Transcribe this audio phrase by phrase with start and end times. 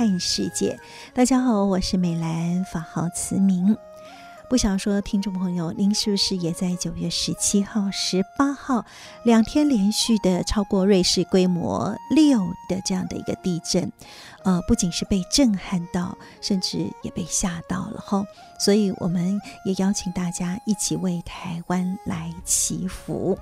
[0.00, 0.80] 看世界。
[1.12, 3.76] 大家好，我是美兰，法号慈明。
[4.48, 8.82] 不想说，听众朋友，您是不是也在九月十七号、十八号
[9.24, 13.92] 两天连续的超过瑞士规模六的这样的一个地震？
[14.42, 18.24] 呃，不仅是被震撼到，甚至也被吓到了哈。
[18.58, 23.38] 所以，我们也邀请大家一起为台湾来祈福。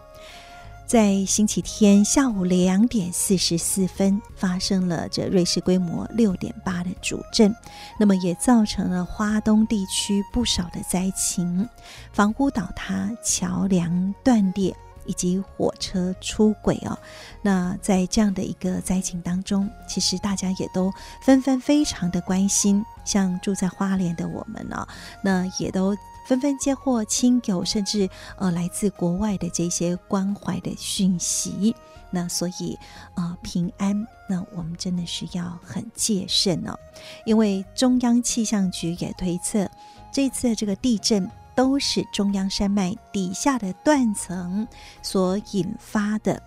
[0.89, 7.55] 在星期天下午两点四十四分，发生了这瑞士规模六点八的主震，
[8.01, 11.69] 那么也造成了花东地区不少的灾情，
[12.11, 16.99] 房屋倒塌、桥梁断裂以及火车出轨哦。
[17.43, 24.89] 那在这样的一个灾情当中，其实大家也都纷纷非常的关心，像住在花莲的我们呢、
[25.23, 25.95] 那也都。
[26.29, 31.75] 纷纷接获亲友甚至呃来自国外的这些关怀的讯息，
[32.11, 32.79] 那所以
[33.15, 36.79] 呃平安，那我们真的是要很戒慎哦，
[37.25, 39.71] 因为中央气象局也推测，
[40.13, 44.69] 这次的这个地震都是中央山脉底下的断层
[45.03, 46.43] 所引发的。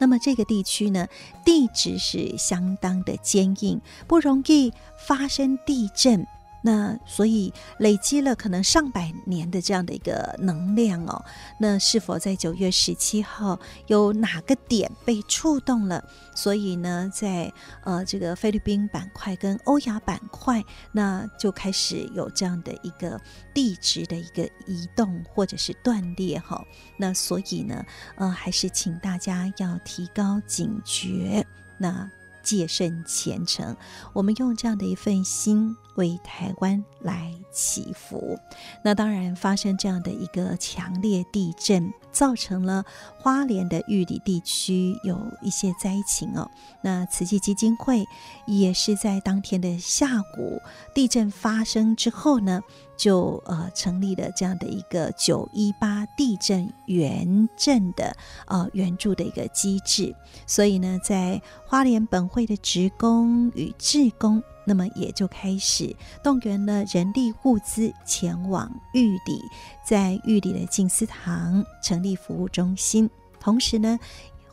[0.00, 1.06] 那么这个地区呢，
[1.44, 4.72] 地质是相当的坚硬，不容易
[5.06, 6.26] 发生地震。
[6.66, 11.24] 那所以累积了可能上百年的这样的一个能量哦，
[11.60, 13.56] 那是否在九月十七号
[13.86, 16.02] 有哪个点被触动了？
[16.34, 17.52] 所以呢，在
[17.84, 20.60] 呃这个菲律宾板块跟欧亚板块，
[20.90, 23.20] 那就开始有这样的一个
[23.54, 26.60] 地质的一个移动或者是断裂哈、
[26.96, 27.84] 那所以呢，
[28.16, 31.46] 呃，还是请大家要提高警觉，
[31.78, 32.10] 那
[32.46, 33.76] 戒慎虔诚，
[34.12, 35.76] 我们用这样的一份心。
[35.96, 38.38] 为台湾来祈福。
[38.84, 42.84] 那当然，发生这样的一个强烈地震，造成了
[43.18, 46.50] 花莲的玉里地区有一些灾情哦。
[46.82, 48.04] 那慈济基金会
[48.46, 50.60] 也是在当天的下午，
[50.94, 52.62] 地震发生之后呢，
[52.96, 60.14] 就呃成立了这样的一个九一八地震援震的呃援助的一个机制。
[60.46, 64.42] 所以呢，在花莲本会的职工与志工。
[64.68, 69.40] 那么也就开始动员了人力物资前往玉里，
[69.86, 73.08] 在玉里的静思堂成立服务中心。
[73.38, 73.96] 同时呢，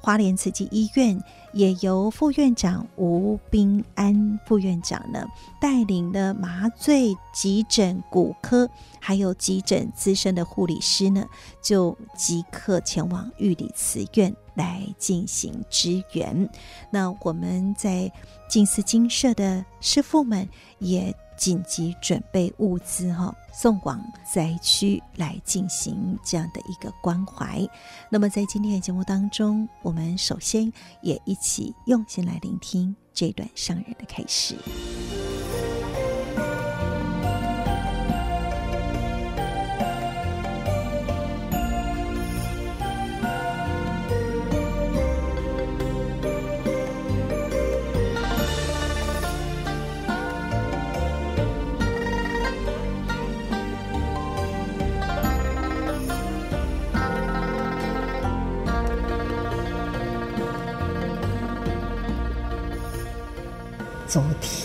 [0.04, 1.18] 花莲慈济医院
[1.54, 5.26] 也由副院长吴彬安副院长呢
[5.62, 8.70] 带领了麻醉、急诊、骨科，
[9.00, 11.26] 还有急诊资深的护理师呢，
[11.62, 16.50] 就即刻前往玉里慈院来进行支援。
[16.92, 18.12] 那我们在。
[18.50, 20.48] 静思精舍的师父们
[20.78, 27.68] 也紧急准备物资哈，送往灾区来进行这样的一个关怀。
[28.10, 34.56] 那么在今天的节目当中，我们首先也一起用心来聆听这段上人的开始。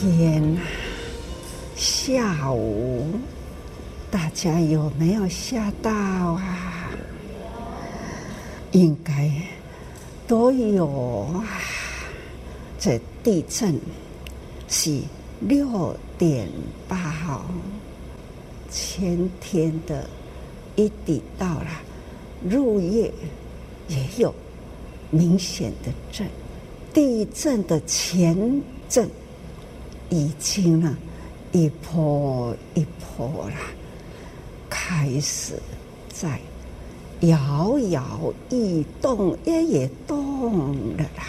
[0.00, 0.56] 昨天
[1.74, 3.04] 下午，
[4.12, 6.88] 大家有没有吓到啊？
[8.70, 9.28] 应该
[10.28, 10.86] 都有
[11.32, 11.44] 啊。
[12.78, 13.76] 这地震
[14.68, 15.00] 是
[15.40, 16.48] 六点
[16.86, 17.44] 八号，
[18.70, 20.08] 前天的
[20.76, 21.66] 一抵到了，
[22.48, 23.12] 入夜
[23.88, 24.32] 也有
[25.10, 26.24] 明显的震，
[26.94, 29.10] 地震的前震。
[30.10, 30.96] 已经呢，
[31.52, 33.56] 一波一波啦，
[34.70, 35.54] 开始
[36.12, 36.40] 在
[37.20, 41.24] 摇摇欲动，也也动了啦，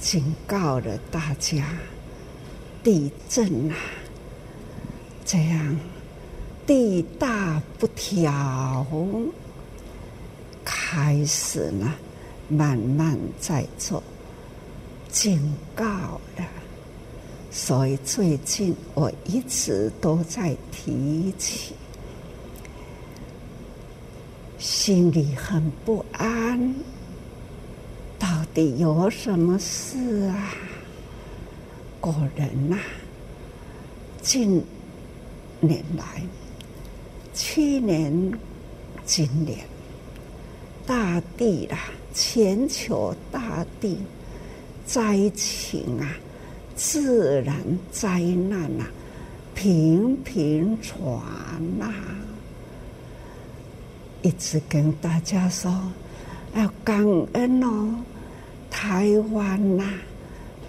[0.00, 1.64] 警告了大家，
[2.82, 3.76] 地震啊，
[5.24, 5.78] 这样
[6.66, 8.86] 地大不调，
[10.64, 11.94] 开始呢，
[12.48, 14.02] 慢慢在做
[15.10, 15.84] 警告
[16.36, 16.44] 了。
[17.56, 21.72] 所以最近我一直都在提起，
[24.58, 26.74] 心里很不安。
[28.18, 30.52] 到底有什么事啊？
[32.00, 32.76] 果然呐，
[34.20, 34.60] 近
[35.60, 36.22] 年来，
[37.32, 38.32] 去年、
[39.06, 39.64] 今年，
[40.84, 41.78] 大地啦，
[42.12, 43.96] 全球大地
[44.84, 46.16] 灾情啊。
[46.76, 47.56] 自然
[47.92, 48.90] 灾难啊，
[49.54, 51.20] 频频传
[51.78, 51.92] 呐！
[54.22, 55.70] 一直跟大家说
[56.56, 57.04] 要感
[57.34, 57.94] 恩哦，
[58.70, 59.84] 台湾呐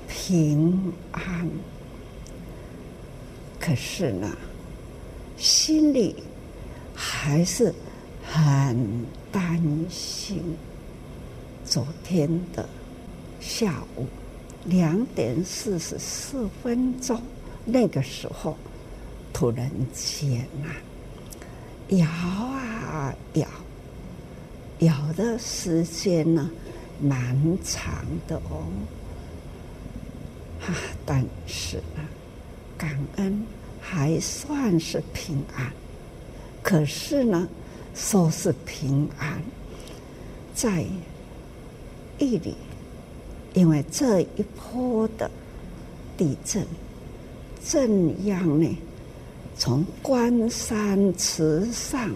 [0.08, 1.50] 平安。
[3.60, 4.30] 可是呢，
[5.38, 6.16] 心里
[6.94, 7.74] 还是
[8.24, 9.60] 很担
[9.90, 10.56] 心。
[11.66, 12.70] 昨天的
[13.40, 14.06] 下午。
[14.66, 17.22] 两点四十四分钟，
[17.64, 18.58] 那个时候，
[19.32, 20.74] 突然间啊，
[21.90, 23.48] 摇啊摇，
[24.80, 26.50] 摇的时间呢，
[27.00, 28.66] 蛮长的哦。
[30.62, 30.74] 啊，
[31.06, 32.02] 但是啊，
[32.76, 33.46] 感恩
[33.80, 35.72] 还算是平安。
[36.64, 37.48] 可是呢，
[37.94, 39.40] 说是平安，
[40.56, 40.84] 在
[42.18, 42.56] 义里。
[43.56, 45.32] 因为这一波的
[46.18, 46.68] 地震，
[47.66, 48.78] 震央呢，
[49.58, 52.12] 从关山、池上、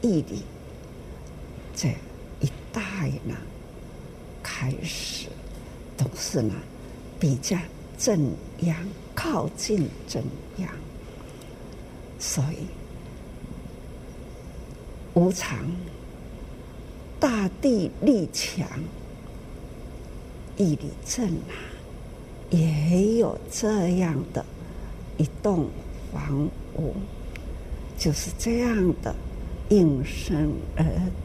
[0.00, 0.42] 义里
[1.74, 1.88] 这
[2.40, 2.80] 一带
[3.24, 3.34] 呢，
[4.44, 5.26] 开始
[5.96, 6.54] 都是呢
[7.18, 7.56] 比较
[7.98, 8.30] 震
[8.60, 8.76] 央
[9.12, 10.22] 靠近震
[10.58, 10.68] 央，
[12.20, 12.58] 所以
[15.14, 15.58] 无常，
[17.18, 18.68] 大地力强。
[20.60, 21.56] 义里镇啊，
[22.50, 24.44] 也有这样的
[25.16, 25.66] 一栋
[26.12, 26.46] 房
[26.76, 26.92] 屋，
[27.96, 29.14] 就是这样的
[29.70, 30.84] 应声而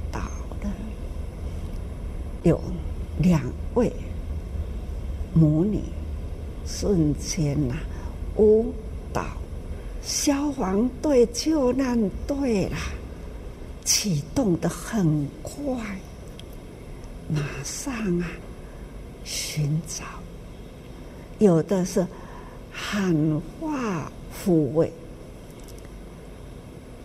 [0.09, 0.21] 倒
[0.61, 0.69] 的。
[2.43, 2.61] 有
[3.19, 3.41] 两
[3.73, 3.91] 位
[5.33, 5.81] 母女
[6.65, 7.83] 瞬间呐、啊，
[8.37, 8.73] 舞
[9.11, 9.25] 蹈
[10.01, 12.77] 消防队救难队啦，
[13.83, 15.75] 启动的很快，
[17.27, 18.29] 马上啊。
[19.25, 20.05] 寻找，
[21.39, 22.05] 有的是
[22.71, 24.91] 喊话抚慰，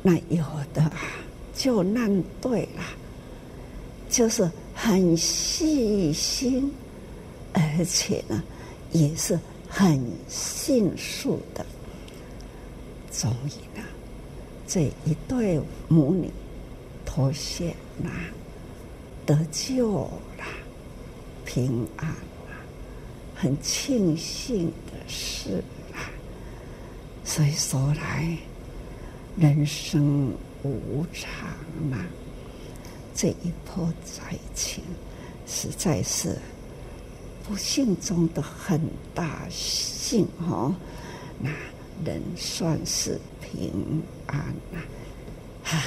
[0.02, 0.44] 那有
[0.74, 1.00] 的啊，
[1.54, 2.84] 救难队啦，
[4.10, 6.70] 就是很细心，
[7.54, 8.42] 而且呢，
[8.92, 9.38] 也是
[9.68, 11.64] 很迅速的。
[13.10, 13.84] 终于呢，
[14.66, 15.58] 这一对
[15.88, 16.30] 母女
[17.04, 17.74] 脱险
[18.04, 18.10] 啦，
[19.24, 20.08] 得救。
[21.52, 22.14] 平安啊，
[23.34, 26.06] 很庆幸的事啊。
[27.24, 28.38] 所以说来，
[29.36, 30.32] 人生
[30.62, 31.50] 无常
[31.90, 32.06] 嘛，
[33.16, 34.22] 这一波灾
[34.54, 34.84] 情
[35.44, 36.38] 实在是
[37.44, 38.80] 不幸中的很
[39.12, 40.72] 大幸哦。
[41.40, 41.50] 那
[42.04, 44.78] 人算是平安啊，
[45.64, 45.82] 啊，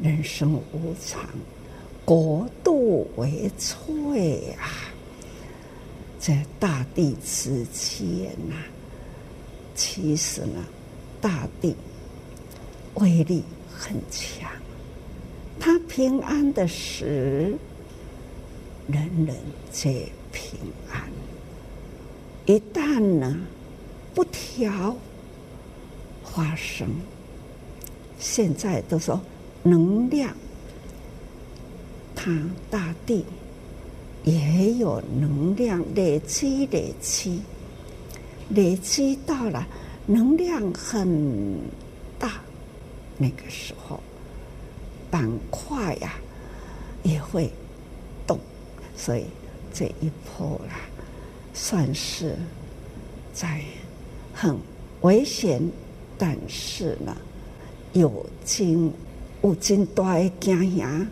[0.00, 1.28] 人生无常。
[2.06, 4.70] 国度为脆啊，
[6.20, 8.54] 在大地之间呐，
[9.74, 10.64] 其实呢，
[11.20, 11.74] 大地
[12.94, 14.48] 威力很强。
[15.58, 17.58] 他平安的时，
[18.86, 19.34] 人人
[19.72, 21.02] 皆平安。
[22.46, 23.36] 一旦呢，
[24.14, 24.96] 不调
[26.22, 26.88] 发生，
[28.20, 29.20] 现在都说
[29.64, 30.32] 能量。
[32.26, 32.32] 它
[32.68, 33.24] 大地
[34.24, 37.40] 也有能量累积，累积，
[38.48, 39.64] 累积到了
[40.06, 41.56] 能量很
[42.18, 42.32] 大，
[43.16, 44.00] 那个时候
[45.08, 46.14] 板块呀
[47.04, 47.48] 也会
[48.26, 48.36] 动，
[48.96, 49.26] 所以
[49.72, 50.80] 这一波啦，
[51.54, 52.34] 算是
[53.32, 53.62] 在
[54.34, 54.58] 很
[55.02, 55.62] 危险，
[56.18, 57.16] 但是呢，
[57.92, 58.92] 有惊
[59.44, 61.06] 有惊大的惊吓。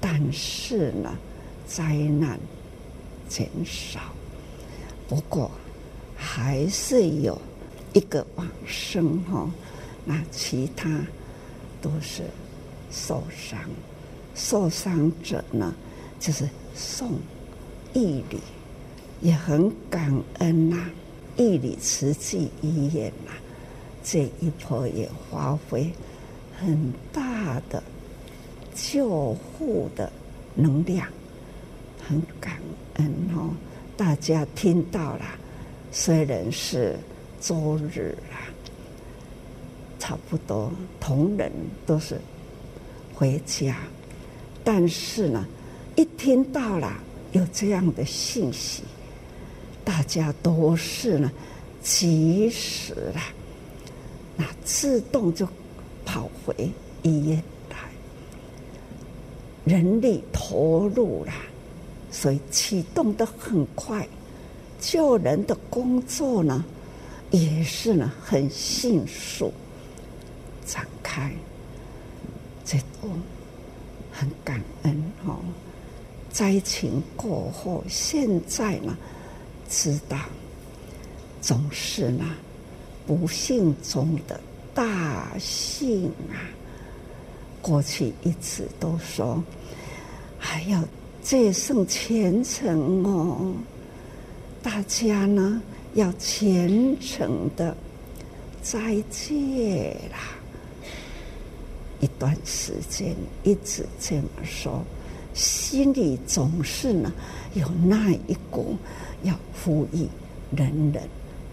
[0.00, 1.14] 但是呢，
[1.66, 2.38] 灾难
[3.28, 4.00] 减少，
[5.08, 5.50] 不过
[6.16, 7.40] 还是有
[7.92, 9.50] 一个往生哈，
[10.04, 11.00] 那其他
[11.80, 12.22] 都是
[12.90, 13.58] 受伤。
[14.34, 15.74] 受伤者呢，
[16.20, 17.12] 就是送
[17.94, 18.38] 义理，
[19.22, 20.90] 也很感恩呐、
[21.36, 23.32] 义理慈济医院呐、
[24.04, 25.90] 这一波也发挥
[26.58, 27.82] 很大的
[28.76, 30.12] 救护的
[30.54, 31.08] 能量，
[32.06, 32.58] 很感
[32.94, 33.50] 恩哦。
[33.96, 35.24] 大家听到了，
[35.90, 36.94] 虽然是
[37.40, 38.44] 周日啊，
[39.98, 41.50] 差不多同仁
[41.86, 42.20] 都是
[43.14, 43.78] 回家。
[44.62, 45.46] 但是呢，
[45.96, 46.92] 一听到了
[47.32, 48.82] 有这样的信息，
[49.84, 51.32] 大家都是呢
[51.82, 53.20] 及时了，
[54.36, 55.48] 那自动就
[56.04, 56.70] 跑回
[57.02, 57.42] 医院，
[59.66, 61.32] 人力投入了，
[62.10, 64.08] 所以启动得很快，
[64.80, 66.64] 救人的工作呢
[67.30, 69.52] 也是呢很迅速
[70.64, 71.30] 展开，
[72.64, 73.10] 这都。
[74.18, 75.36] 很感恩哦，
[76.30, 78.96] 灾情过后，现在呢，
[79.68, 80.16] 知道
[81.42, 82.24] 总是呢
[83.06, 84.40] 不幸中的
[84.72, 86.48] 大幸啊。
[87.66, 89.42] 过去一直都说
[90.38, 90.80] 还要
[91.20, 93.52] 戒圣虔诚哦，
[94.62, 95.60] 大家呢
[95.94, 97.76] 要虔诚的
[98.62, 100.38] 斋戒啦。
[101.98, 104.80] 一段时间一直这么说，
[105.34, 107.12] 心里总是呢
[107.54, 108.76] 有那一股
[109.24, 110.06] 要呼吁
[110.56, 111.02] 人人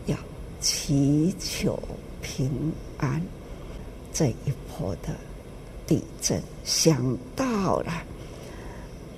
[0.06, 0.16] 要
[0.62, 1.82] 祈求
[2.22, 3.20] 平安。
[4.14, 5.10] 这一波的
[5.88, 7.92] 地震，想到了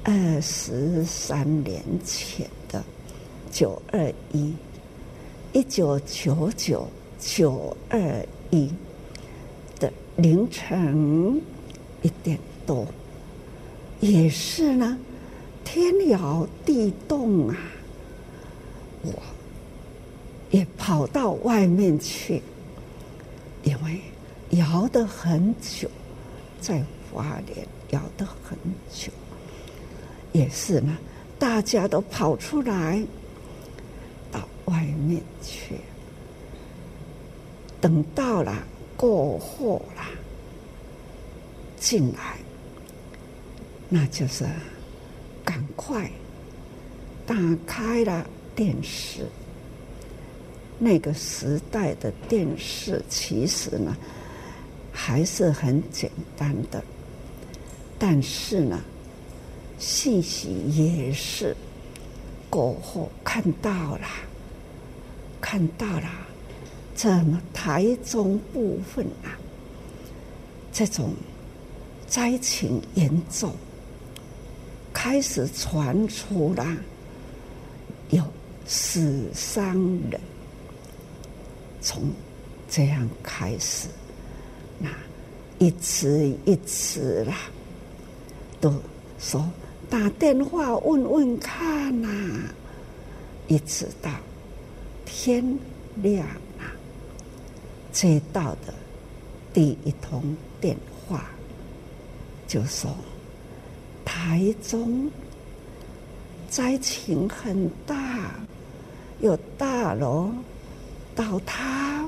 [0.04, 2.84] 二十三年前的
[3.52, 4.54] 九二一，
[5.54, 6.88] 一九九九
[7.20, 8.70] 九二一
[9.80, 9.92] 的。
[10.18, 11.42] 凌晨
[12.02, 12.88] 一点多，
[14.00, 14.98] 也是呢，
[15.66, 17.58] 天摇地动啊！
[19.02, 19.12] 我
[20.52, 22.42] 也跑到外面去，
[23.64, 24.00] 因为
[24.52, 25.90] 摇得很久，
[26.66, 28.58] 在华联摇得很
[28.92, 29.12] 久，
[30.32, 30.98] 也是呢，
[31.38, 33.06] 大家都跑出来
[34.32, 35.76] 到外面去，
[37.80, 38.64] 等到了。
[38.98, 40.04] 过后了，
[41.78, 42.38] 进来，
[43.90, 44.46] 那就是
[45.44, 46.10] 赶快
[47.28, 47.36] 打
[47.68, 49.28] 开了电视。
[50.80, 53.94] 那个时代的电视其实呢，
[54.96, 56.82] 还是很简单的，
[58.00, 58.80] 但是呢，
[59.78, 61.54] 信息也是
[62.50, 64.08] 过后看到了，
[65.42, 66.10] 看到了。
[66.96, 69.36] 怎么台中部分啊，
[70.72, 71.14] 这种
[72.08, 73.54] 灾情严重，
[74.94, 76.66] 开始传出了
[78.12, 78.24] 有
[78.66, 79.76] 死伤
[80.10, 80.22] 人，
[81.82, 82.10] 从
[82.70, 83.90] 这样开始，
[84.80, 84.90] 那
[85.60, 87.36] 一次一次啦，
[88.60, 88.74] 都
[89.20, 89.48] 说
[89.90, 92.54] 打电话问问看呐、啊，
[93.48, 94.10] 一直到
[95.06, 95.58] 天
[96.02, 96.28] 亮
[96.60, 96.72] 啊。
[97.92, 98.74] 接到的
[99.54, 100.76] 第一通电
[101.08, 101.26] 话，
[102.46, 102.94] 就说
[104.04, 105.10] 台中
[106.50, 108.32] 灾情很大，
[109.22, 110.30] 有大楼
[111.16, 112.06] 倒塌，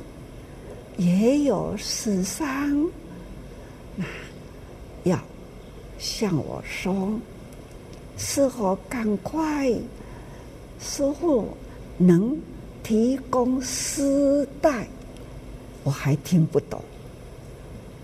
[0.98, 2.90] 也有死伤，
[3.96, 4.06] 那
[5.04, 5.20] 要
[6.00, 7.12] 向我说，
[8.18, 9.72] 是否赶快
[10.80, 11.56] 师父
[11.98, 12.38] 能
[12.82, 14.88] 提供丝带？
[15.84, 16.82] 我还听不懂，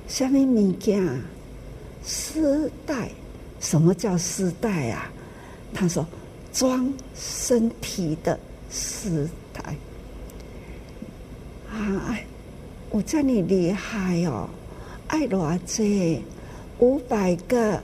[0.08, 1.22] 什么物件？
[2.04, 3.10] 丝带？
[3.60, 5.12] 什么叫丝带啊？
[5.74, 6.06] 他说
[6.52, 9.76] 装身体的丝带。
[11.72, 12.18] 啊，
[12.94, 14.48] 我这尼厉害哦！
[15.08, 16.22] 爱偌济？
[16.78, 17.82] 五百个，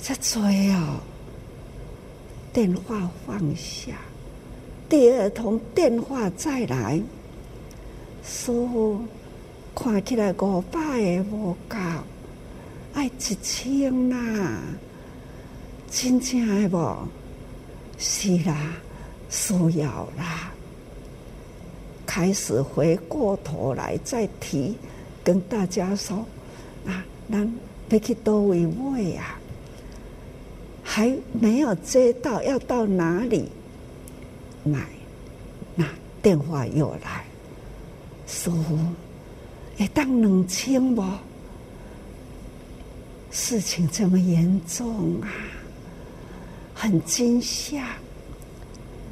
[0.00, 0.40] 这追
[0.72, 1.00] 哦！
[2.50, 3.92] 电话放下，
[4.88, 6.98] 第二通电话再来，
[8.24, 8.98] 说。
[9.74, 11.76] 看起来五百个无够，
[12.94, 13.10] 爱一
[13.42, 14.60] 千呐，
[15.90, 17.06] 真正的无？
[17.98, 18.72] 是啦，
[19.28, 20.50] 需要啦。
[22.08, 24.74] 开始回过头来再提，
[25.22, 26.24] 跟大家说
[26.86, 27.52] 啊，咱
[27.90, 29.38] 要去叨位买呀？
[30.82, 33.50] 还没有接到，要到哪里
[34.64, 34.86] 买？
[35.74, 35.84] 那
[36.22, 37.26] 电话又来。
[38.26, 38.78] 师父，
[39.76, 41.04] 会当两千不？
[43.30, 45.28] 事情这么严重啊，
[46.74, 47.96] 很惊吓，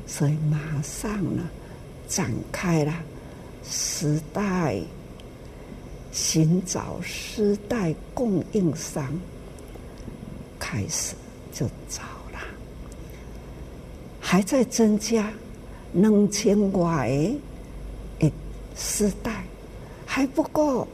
[0.07, 1.43] 所以马上呢，
[2.09, 2.95] 展开了
[3.63, 4.81] 丝带，
[6.13, 9.07] 寻找丝带供应商，
[10.59, 11.15] 开始
[11.53, 12.39] 就找了，
[14.21, 15.33] 还在增加，
[15.93, 17.11] 两千外
[18.19, 18.33] 的
[18.75, 19.45] 丝带
[20.05, 20.87] 还不够，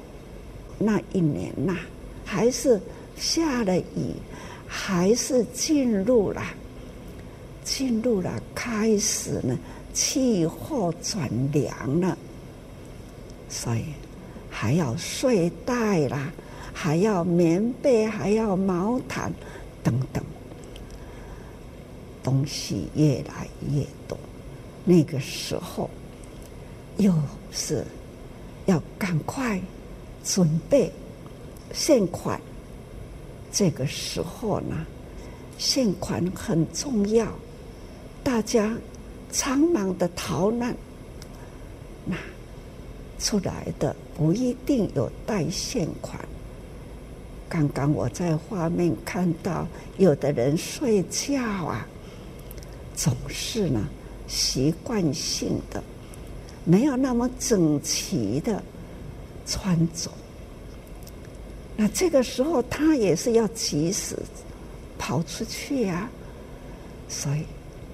[0.78, 1.76] 那一年呐、
[2.24, 2.80] 还是。
[3.14, 4.14] 下了雨，
[4.66, 6.42] 还是进入了，
[7.62, 9.56] 进入了，开始呢，
[9.92, 12.16] 气候转凉了，
[13.48, 13.84] 所以
[14.50, 16.32] 还要睡袋啦，
[16.72, 19.32] 还要棉被，还要毛毯
[19.82, 20.24] 等等，
[22.22, 24.18] 东西越来越多。
[24.84, 25.88] 那个时候，
[26.96, 27.12] 又
[27.50, 27.84] 是
[28.66, 29.60] 要赶快
[30.24, 30.90] 准备
[31.72, 32.40] 现款。
[33.52, 34.86] 这个时候呢，
[35.58, 37.28] 现款很重要，
[38.24, 38.74] 大家
[39.32, 40.76] 匆忙的逃难，
[42.04, 42.16] 那
[43.18, 46.18] 出来的不一定有带现款。
[47.48, 49.66] 刚刚我在画面看到，
[49.98, 51.86] 有的人睡觉啊，
[52.94, 53.88] 总是呢
[54.26, 55.82] 习惯性的
[56.64, 58.62] 没有那么整齐的
[59.46, 60.10] 穿着。
[61.76, 64.16] 那这个时候，他也是要及时
[64.98, 66.08] 跑出去呀、
[67.08, 67.44] 所以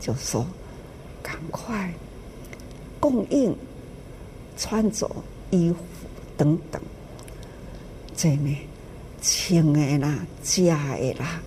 [0.00, 0.47] 就说
[1.23, 1.93] 赶快
[3.01, 3.55] 供应
[4.57, 5.11] 穿着
[5.51, 5.79] 衣服
[6.37, 6.81] 等等，
[8.17, 8.59] 这里
[9.23, 11.41] 穿的啦、加的啦、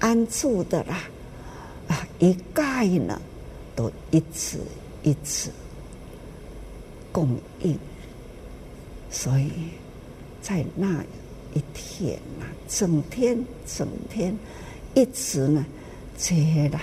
[0.00, 1.04] 安住的啦，
[1.88, 3.20] 啊，一概呢
[3.74, 4.58] 都一直
[5.02, 5.50] 一直
[7.10, 7.78] 供应，
[9.10, 9.50] 所以
[10.40, 11.04] 在那。
[11.54, 13.36] 一天呐、啊，整天
[13.66, 14.34] 整天，
[14.94, 15.66] 一直呢，
[16.16, 16.80] 接了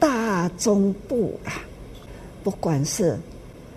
[0.00, 1.62] 大中部啦，
[2.42, 3.18] 不管是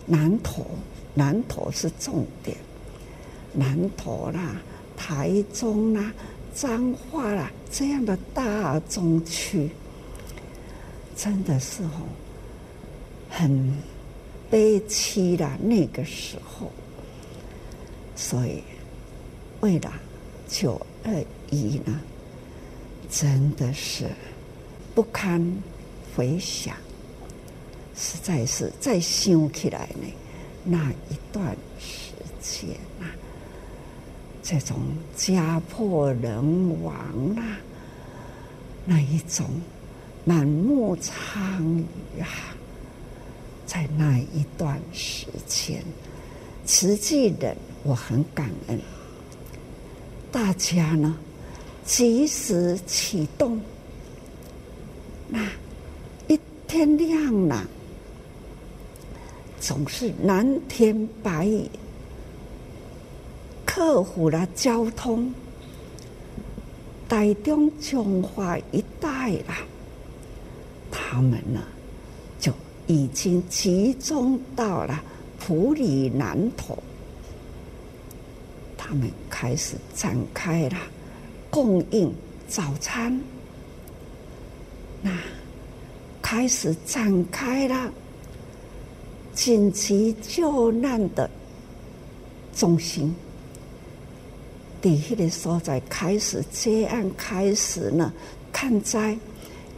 [0.05, 0.65] 南投，
[1.13, 2.57] 南投是重点，
[3.53, 4.29] 南投。
[4.31, 4.55] 啦、
[4.95, 6.13] 台中啦、
[6.53, 9.69] 彰化啦这样的大中区，
[11.15, 12.07] 真的是哦，
[13.29, 13.73] 很
[14.49, 16.71] 悲凄的那个时候，
[18.15, 18.63] 所以
[19.61, 19.91] 为了。
[20.45, 21.11] 九二
[21.49, 21.99] 一呢，
[23.09, 24.05] 真的是
[24.93, 25.41] 不堪
[26.15, 26.75] 回想，
[27.95, 30.07] 实在是再想起来呢，
[30.63, 33.05] 那一段时间啊，
[34.41, 34.77] 这种
[35.15, 36.95] 家破人亡
[37.37, 37.57] 啊，
[38.85, 39.45] 那一种
[40.25, 41.63] 满目疮
[42.17, 42.27] 痍啊，
[43.65, 45.83] 在那一段时间，
[46.65, 48.79] 慈济人我很感恩。
[50.31, 51.15] 大家呢，
[51.85, 53.61] 及时启动。
[55.27, 55.47] 那
[56.27, 57.67] 一天亮了，
[59.63, 61.69] 总是蓝天白云，
[63.65, 65.33] 克服了交通。
[67.07, 69.55] 台中彰化一带了，
[70.91, 71.61] 他们呢
[72.41, 72.51] 就
[72.87, 75.01] 已经集中到了
[75.39, 76.77] 普里南投。
[78.77, 80.77] 他们开始展开了
[81.49, 82.13] 供应
[82.49, 83.17] 早餐，
[85.01, 85.11] 那
[86.21, 87.89] 开始展开了
[89.33, 91.29] 紧急救难的
[92.55, 93.13] 中心，
[94.81, 98.13] 第一个所在开始接案，开始呢
[98.51, 99.17] 看灾，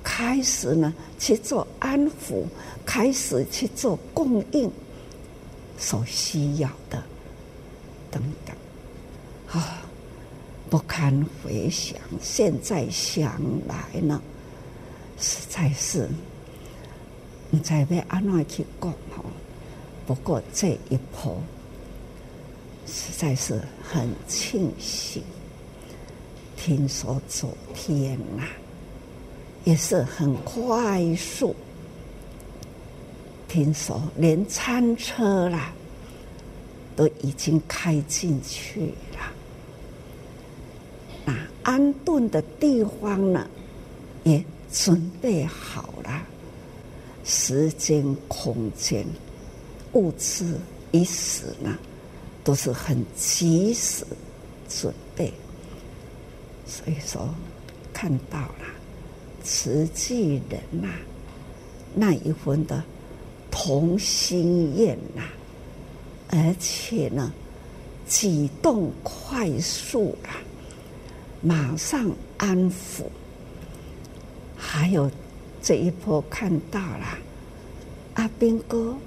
[0.03, 2.43] 开始呢去做安抚，
[2.85, 4.69] 开始去做供应
[5.77, 7.01] 所需要的
[8.11, 8.55] 等等。
[9.47, 9.85] 啊、
[10.69, 11.97] 不堪回想。
[12.21, 14.21] 现在想来呢，
[15.17, 16.09] 实在是
[17.49, 18.93] 不知要安怎去讲。
[20.05, 21.41] 不过这一波
[22.85, 25.23] 实在是很庆幸。
[26.55, 28.49] 听说昨天呐、啊，
[29.65, 31.55] 也是很快速。
[33.47, 35.73] 听说连餐车啦
[36.95, 39.31] 都已经开进去了。
[41.25, 43.47] 那安顿的地方呢，
[44.23, 46.21] 也准备好了，
[47.23, 49.05] 时间、空间、
[49.95, 50.57] 物资、
[50.91, 51.77] 一死呢，
[52.43, 54.05] 都是很及时
[54.69, 55.33] 准备。
[56.65, 57.33] 所以说，
[57.91, 58.65] 看到了
[59.43, 60.89] 慈济人呐、
[61.93, 62.83] 那一份的
[63.49, 65.23] 同心愿呐、
[66.29, 67.31] 而且呢，
[68.07, 70.37] 举动快速啦，
[71.41, 73.03] 马上安抚。
[74.57, 75.09] 还有
[75.61, 77.17] 这一波看到了，
[78.15, 78.97] 阿兵哥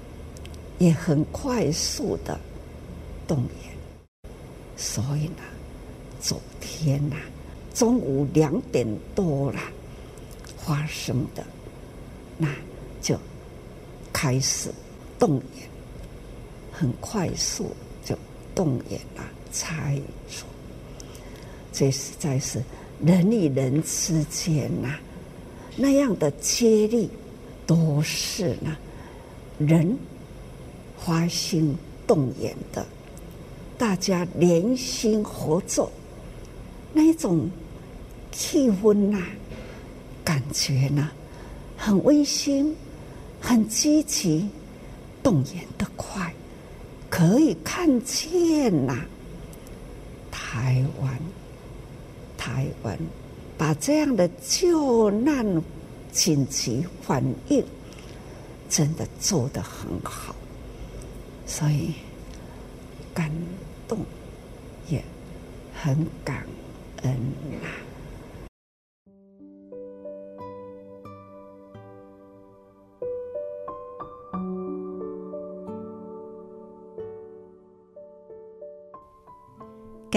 [0.79, 2.39] 也很快速的
[3.27, 4.31] 动员，
[4.75, 5.43] 所以呢，
[6.19, 7.17] 昨天呐，
[7.73, 9.59] 中午两点多了
[10.57, 11.45] 发生的，
[12.37, 12.47] 那
[13.01, 13.17] 就
[14.11, 14.71] 开始
[15.19, 15.69] 动员，
[16.71, 18.17] 很快速就
[18.55, 20.45] 动员了，拆除。
[21.73, 22.63] 这实在是
[23.05, 24.97] 人与人之间呐。
[25.75, 27.09] 那样的接力，
[27.65, 28.75] 都是呢，
[29.57, 29.97] 人
[31.05, 32.85] 发心动员的，
[33.77, 35.91] 大家连心合作，
[36.93, 37.49] 那种
[38.31, 39.23] 气氛呐、
[40.23, 41.09] 感觉呢，
[41.77, 42.75] 很温馨，
[43.39, 44.49] 很积极，
[45.23, 46.33] 动员的快，
[47.09, 49.05] 可以看见呐、
[50.31, 51.19] 台湾，
[52.37, 52.97] 台湾。
[53.57, 55.45] 把这样的救难
[56.13, 57.61] 紧急反应
[58.69, 60.33] 真的做得很好，
[61.49, 61.95] 所以
[63.11, 63.31] 感
[63.87, 64.05] 动
[64.87, 65.03] 也
[65.73, 66.45] 很感
[67.01, 67.11] 恩
[67.59, 67.88] 呐。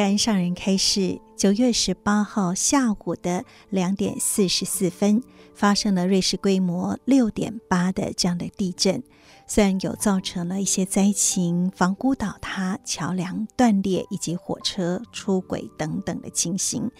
[0.04, 5.22] 恩上人开示，九月十八号下午的两点四十四分，
[5.54, 9.02] 发生了瑞士规模六点八的这样的地震。
[9.46, 16.90] 虽然有造成了一些灾情，房屋倒塌、桥梁断裂以及火车出轨等等的情形，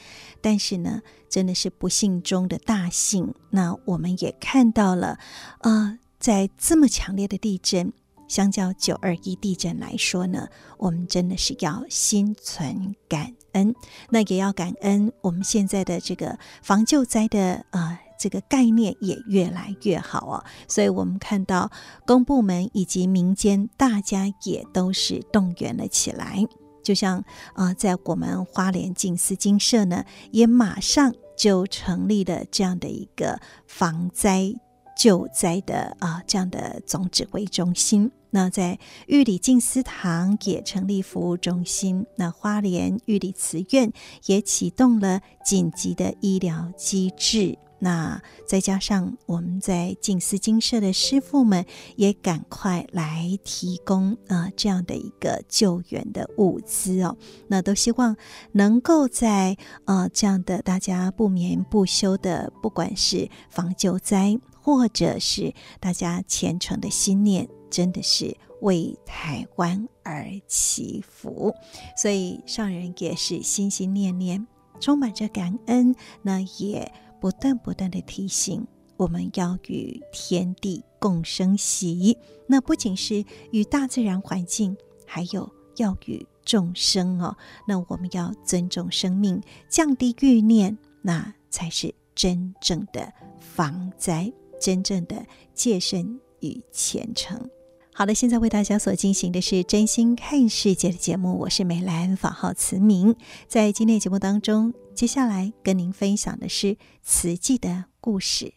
[0.40, 3.34] 但是呢，真的是不幸中的大幸。
[3.50, 5.18] 那我们也看到了，
[5.60, 7.92] 呃，在这么强烈的地震。
[8.32, 13.74] 相较九二一地震来说呢，我们真的是要心存感恩。
[14.08, 20.44] 那也要感恩我们现在的这个防救灾的呃这个概念也越来越好哦。
[20.66, 21.70] 所以我们看到
[22.06, 26.42] 公部门以及民间大家也都是动员了起来。
[26.82, 34.54] 就像啊、在我们花莲静思金社呢，也马上就成立了这样的一个防灾
[35.02, 38.08] 救灾的啊、呃、这样的总指挥中心。
[38.30, 43.92] 那在玉里静思堂也成立服务中心，那花莲玉里慈院
[44.26, 47.58] 也启动了紧急的医疗机制。
[47.80, 57.16] 那再加上我们在静思精舍的师傅们也赶快来提供啊、呃、这样的一个救援的物资哦，
[57.48, 58.16] 那都希望
[58.52, 67.48] 能够在啊、呃、这样的大家不眠不休的，不管是防救灾，或者是大家虔诚的心念。
[67.72, 71.54] 真的是为台湾而祈福，
[71.96, 74.46] 所以上人也是心心念念，
[74.78, 75.94] 充满着感恩。
[76.20, 78.66] 那也不断不断的提醒
[78.98, 82.18] 我们要与天地共生息。
[82.46, 87.34] 那不仅是与大自然环境，还有要与众生哦。
[87.66, 94.30] 那我们要尊重生命，降低欲念，那才是真正的防灾，
[94.62, 97.50] 真正的戒慎与虔诚。
[97.92, 103.16] 好的，现在为大家所进行的是真心看世界的节目，我是美兰，法号慈明。
[103.48, 108.54] 在今天节目当中，接下来跟您分享的是慈济的故事。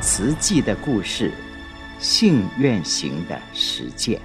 [0.00, 1.32] 慈济的故事，
[1.98, 4.20] 信愿行的实践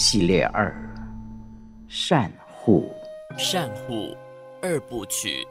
[0.00, 0.72] 系列二。
[1.88, 2.88] 善护，
[3.36, 4.16] 善护
[4.62, 5.44] 二部曲，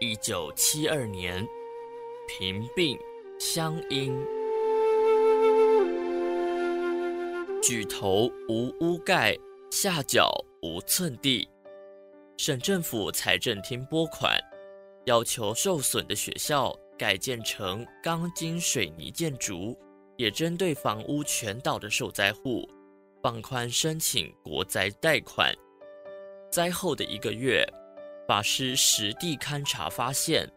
[0.00, 1.46] 一九七二年，
[2.26, 2.98] 平病
[3.38, 4.12] 相因，
[7.62, 9.38] 举头无屋盖，
[9.70, 11.48] 下脚无寸地。
[12.38, 14.36] 省政府财政厅拨款，
[15.04, 19.78] 要求受损的学校改建成钢筋水泥建筑，
[20.16, 22.68] 也针对房屋全倒的受灾户，
[23.26, 25.52] 放宽申请国灾贷款。
[26.48, 27.66] 灾后的一个月，
[28.28, 30.48] 法师实地勘察发现，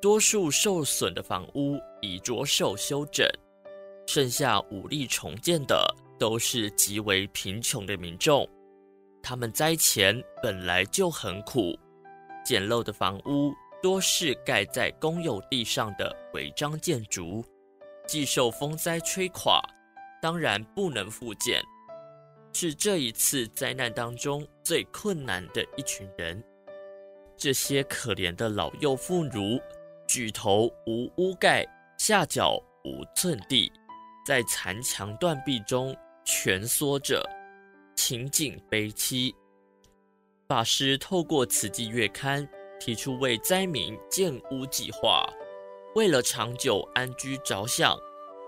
[0.00, 3.28] 多数受损的房屋已着手修整，
[4.06, 5.84] 剩下无力重建的
[6.16, 8.48] 都是极为贫穷的民众。
[9.20, 11.76] 他们灾前本来就很苦，
[12.44, 17.44] 简陋的房屋多是盖在公有地上的违章建筑，
[18.06, 19.60] 既受风灾吹垮，
[20.22, 21.60] 当然不能复建。
[22.52, 26.42] 是这一次灾难当中最困难的一群人。
[27.36, 29.60] 这些可怜的老幼妇孺，
[30.06, 31.66] 举头无屋盖，
[31.98, 33.72] 下脚无寸地，
[34.24, 37.28] 在残墙断壁中蜷缩着，
[37.96, 39.34] 情景悲凄。
[40.46, 42.46] 法师透过慈济月刊
[42.78, 45.26] 提出为灾民建屋计划，
[45.94, 47.96] 为了长久安居着想，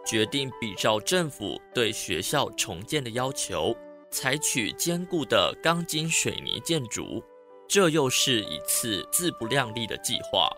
[0.07, 3.75] 决定比照政府对学校重建的要求，
[4.15, 7.21] 采取坚固的钢筋水泥建筑。
[7.67, 10.49] 这又是一次自不量力的计划，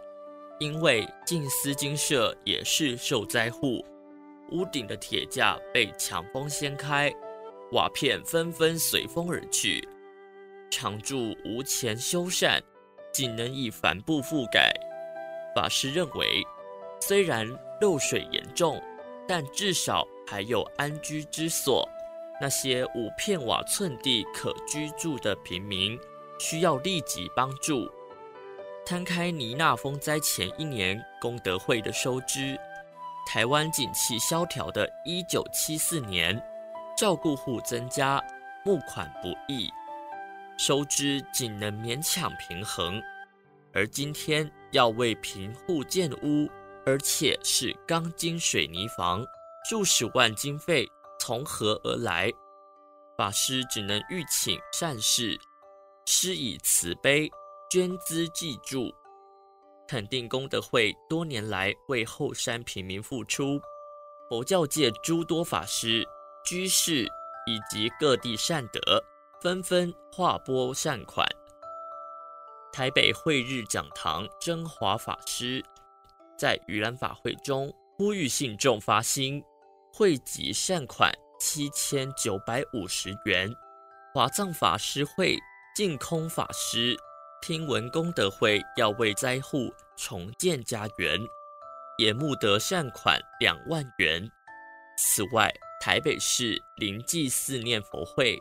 [0.60, 3.82] 因为静思金舍也是受灾户，
[4.50, 7.10] 屋顶的铁架被强风掀开，
[7.72, 9.82] 瓦片纷纷随风而去。
[10.70, 12.60] 常住无钱修缮，
[13.10, 14.70] 仅能以帆布覆盖。
[15.54, 16.44] 法师认为，
[17.00, 17.48] 虽然
[17.80, 18.82] 漏水严重，
[19.26, 21.88] 但至少还有安居之所。
[22.40, 25.98] 那些五片瓦寸地可居住的平民，
[26.38, 27.90] 需要立即帮助。
[28.84, 32.56] 摊开尼纳风灾前一年功德会的收支，
[33.26, 36.40] 台湾景气萧条的1974年，
[36.96, 38.22] 照顾户增加，
[38.64, 39.68] 募款不易。
[40.58, 43.02] 收支仅能勉强平衡，
[43.72, 46.48] 而今天要为贫户建屋，
[46.84, 49.26] 而且是钢筋水泥房，
[49.68, 50.88] 数十万经费
[51.26, 52.32] 从何而来？
[53.18, 55.36] 法师只能欲请善事，
[56.06, 57.28] 施以慈悲
[57.68, 58.94] 捐资济助，
[59.88, 63.60] 肯定功德会多年来为后山平民付出，
[64.28, 66.06] 佛教界诸多法师、
[66.44, 67.02] 居士
[67.44, 68.80] 以及各地善德。
[69.42, 71.26] 纷纷划拨善款。
[72.72, 75.60] 台北慧日讲堂真华法师
[76.38, 79.42] 在盂兰法会中呼吁信众发心，
[79.98, 83.50] 汇集善款七千九百五十元。
[84.12, 85.38] 华藏法师会
[85.74, 86.94] 净空法师
[87.40, 91.18] 听闻功德会要为灾户重建家园，
[91.96, 94.30] 也募得善款两万元。
[94.98, 98.38] 此外，台北市灵济四念佛会。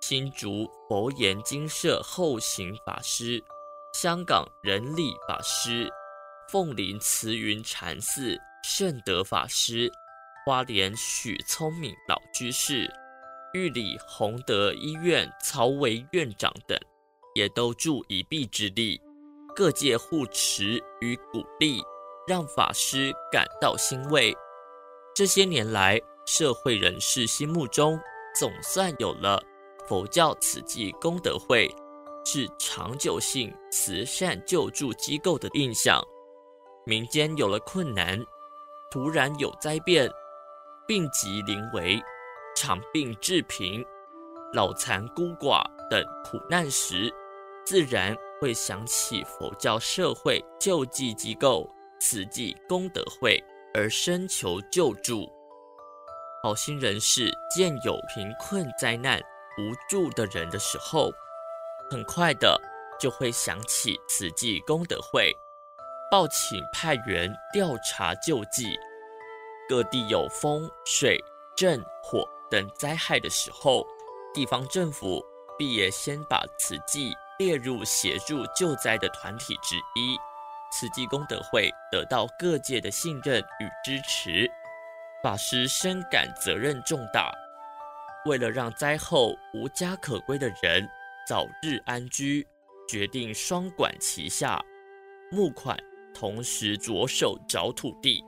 [0.00, 3.40] 新竹佛言精舍后行法师、
[3.92, 5.88] 香港仁理法师、
[6.50, 9.88] 凤林慈云禅寺圣德法师、
[10.48, 12.90] 花莲许聪明老居士、
[13.52, 16.74] 玉里弘德医院曹维院长等，
[17.34, 18.98] 也都助一臂之力。
[19.54, 21.82] 各界护持与鼓励，
[22.26, 24.34] 让法师感到欣慰。
[25.14, 28.00] 这些年来，社会人士心目中
[28.34, 29.38] 总算有了。
[29.86, 31.70] 佛教慈济功德会
[32.24, 36.02] 是长久性慈善救助机构的印象，
[36.86, 38.18] 民间有了困难，
[38.90, 40.10] 突然有灾变，
[40.88, 42.02] 病疾临危，
[42.56, 43.84] 长病致贫，
[44.54, 47.12] 老残孤寡等苦难时，
[47.62, 51.68] 自然会想起佛教社会救济机构
[52.00, 53.38] 慈济功德会
[53.74, 55.30] 而深求救助。
[56.42, 59.20] 好心人士见有贫困灾难。
[59.58, 61.10] 无助的人的时候，
[61.90, 62.58] 很快的
[62.98, 65.36] 就会想起慈济功德会，
[66.10, 68.78] 报请派员调查救济。
[69.68, 71.22] 各地有风、水、
[71.54, 73.86] 震、火等灾害的时候，
[74.32, 75.22] 地方政府
[75.58, 80.16] 必也先把慈济列入协助救灾的团体之一。
[80.72, 84.50] 慈济功德会得到各界的信任与支持，
[85.22, 87.30] 法师深感责任重大。
[88.26, 90.88] 为了让灾后无家可归的人
[91.26, 92.46] 早日安居，
[92.88, 94.62] 决定双管齐下，
[95.30, 95.78] 募款，
[96.14, 98.22] 同时着手找土地。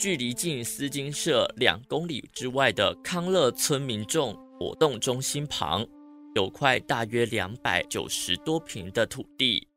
[0.00, 5.86] 距离近思金社两公里之外的康乐村民众活动中心旁，
[6.34, 9.68] 有块大约两百九十多平的土地。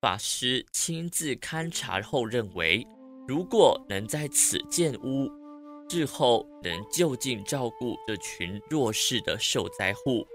[0.00, 2.84] 法师亲自勘察后认为，
[3.28, 5.30] 如果能在此建屋，
[5.88, 10.26] 日后能就近照顾这群弱势的受灾户。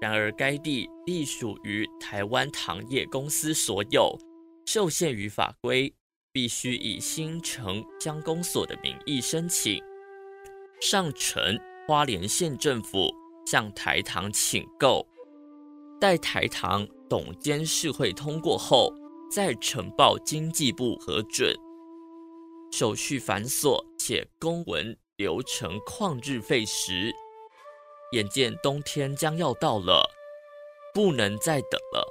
[0.00, 4.16] 然而，该地隶属于台湾糖业公司所有，
[4.64, 5.92] 受限于法规，
[6.36, 9.82] 必须以新城乡公所的名义申请。
[10.82, 13.10] 上呈花莲县政府
[13.46, 15.02] 向台糖请购，
[15.98, 18.92] 待台糖董监事会通过后，
[19.32, 21.56] 再呈报经济部核准。
[22.70, 27.10] 手续繁琐且公文流程旷日费时，
[28.12, 30.06] 眼见冬天将要到了，
[30.92, 32.06] 不能再等了。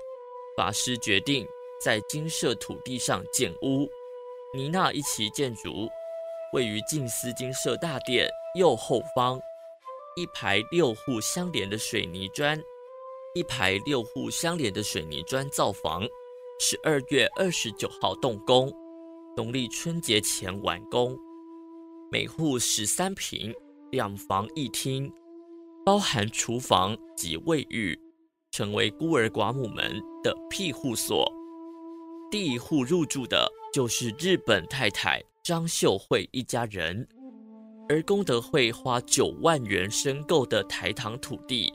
[0.57, 1.45] 法师决定
[1.79, 3.87] 在金舍土地上建屋。
[4.55, 5.89] 尼娜一期建筑
[6.53, 8.25] 位于静思金舍大殿
[8.57, 9.37] 右后方，
[10.15, 12.57] 一排六户相连的水泥砖，
[13.33, 16.07] 一排六户相连的水泥砖造房，
[16.57, 18.71] 十二月二十九号动工，
[19.35, 21.17] 农历春节前完工。
[22.09, 23.53] 每户十三平，
[23.91, 25.11] 两房一厅，
[25.85, 27.99] 包含厨房及卫浴，
[28.51, 31.29] 成为孤儿寡母们的庇护所。
[32.37, 37.07] 第一户入住的就是日本太太张秀惠一家人，
[37.87, 41.73] 而功德会花九万元申购的台糖土地，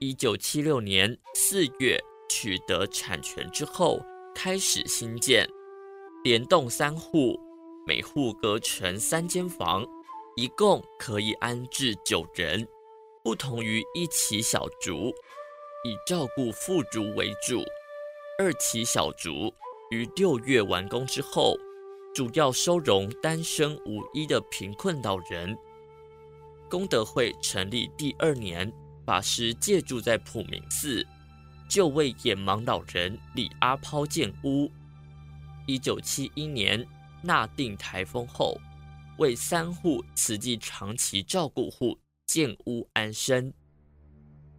[0.00, 1.96] 一九七六年四月
[2.28, 4.00] 取得产权之后，
[4.34, 5.46] 开始兴建，
[6.24, 7.38] 连栋三户。
[7.86, 9.86] 每户隔成三间房，
[10.34, 12.66] 一共可以安置九人，
[13.22, 15.10] 不同于一期小筑，
[15.84, 17.62] 以照顾妇孺为主。
[18.40, 19.54] 二期小筑
[19.92, 21.54] 于六月完工之后，
[22.14, 25.54] 主要收容单身无依的贫困老人。
[26.70, 28.72] 功德会成立第二年，
[29.04, 31.06] 法师借住在普明寺，
[31.68, 34.70] 就为眼盲老人李阿抛建屋。
[35.66, 36.82] 一九七一年。
[37.24, 38.60] 纳定台风后，
[39.18, 43.54] 为三户慈济长期照顾户建屋安身。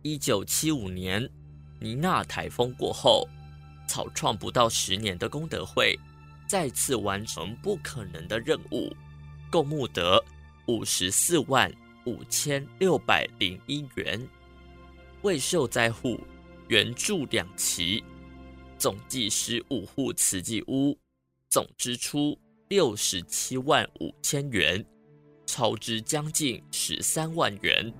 [0.02, 1.30] 一九七五年，
[1.82, 3.28] 尼娜台风过后，
[3.94, 5.96] 草创不到十年的功德会
[6.48, 8.92] 再次完成不可能的任务，
[9.52, 10.20] 共募得
[10.66, 11.72] 五十四万
[12.08, 14.28] 五千六百零一元，
[15.22, 16.20] 为受灾户
[16.70, 18.04] 援助两期，
[18.80, 20.98] 总计十五户慈济屋，
[21.52, 22.36] 总支出。
[22.70, 24.84] 六十七万五千元，
[25.46, 27.94] 超支将近十三万元。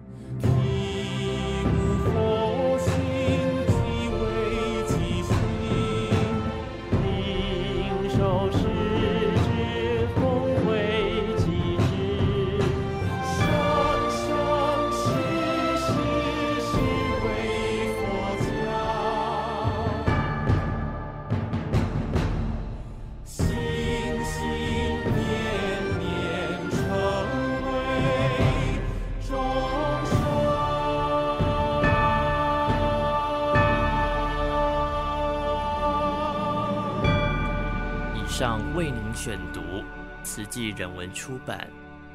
[39.24, 39.82] 选读
[40.22, 41.72] 慈济人文出版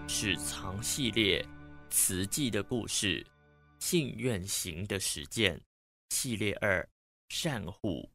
[0.13, 1.43] 《史藏系列：
[1.89, 3.27] 慈济的故事——
[3.81, 5.59] 信愿行的实践
[6.11, 6.87] 系列二：
[7.31, 8.07] 善护。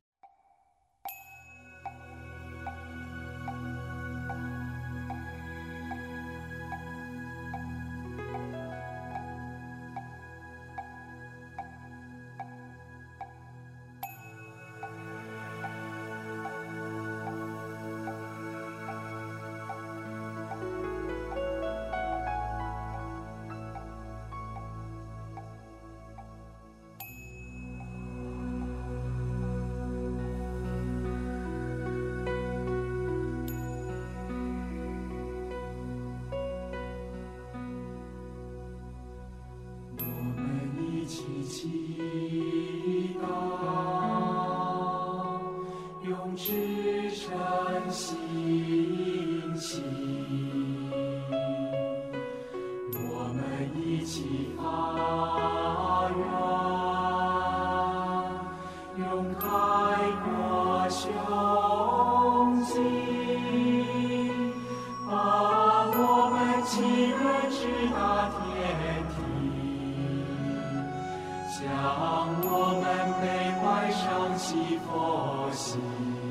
[74.34, 76.23] 南无本。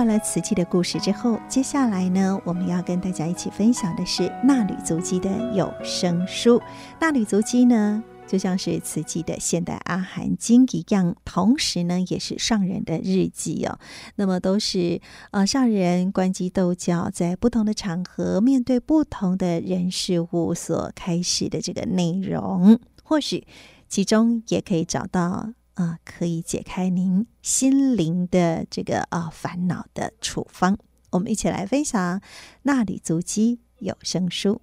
[0.00, 6.58] 完了慈济的故事之后，接下来呢，我们要跟大家一起分享的是纳履足迹的有声书。
[6.98, 13.78] 纳履足迹呢，就像是慈济的现代阿含经一样，同时呢，也是上人的日记哦。
[14.14, 23.46] 那么都是呃上人观机斗教，在不同的场合，面对不同的人事物所开始的这个内容，或许
[23.86, 25.52] 其中也可以找到。
[25.80, 30.76] 啊，可以解开您心灵的这个啊烦恼的处方。
[31.12, 32.20] 我们一起来分享
[32.64, 34.60] 《纳履足迹有声书》。